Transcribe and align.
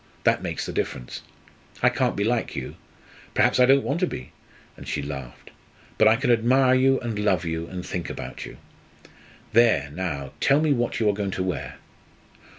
That 0.23 0.41
makes 0.41 0.65
the 0.65 0.71
difference. 0.73 1.21
I 1.83 1.89
can't 1.89 2.15
be 2.15 2.23
like 2.23 2.55
you. 2.55 2.75
Perhaps 3.35 3.59
I 3.59 3.67
don't 3.67 3.83
want 3.83 3.99
to 3.99 4.07
be!" 4.07 4.31
and 4.75 4.87
she 4.87 5.03
laughed. 5.03 5.51
"But 5.99 6.07
I 6.07 6.15
can 6.15 6.31
admire 6.31 6.73
you 6.73 6.99
and 7.01 7.19
love 7.19 7.45
you, 7.45 7.67
and 7.67 7.85
think 7.85 8.09
about 8.09 8.43
you. 8.43 8.57
There, 9.53 9.91
now, 9.93 10.31
tell 10.39 10.59
me 10.59 10.73
what 10.73 10.99
you 10.99 11.07
are 11.07 11.13
going 11.13 11.29
to 11.29 11.43
wear?" 11.43 11.75